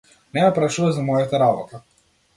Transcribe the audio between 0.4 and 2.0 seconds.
ме прашувај за мојата работа.